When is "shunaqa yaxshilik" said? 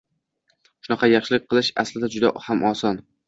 0.87-1.45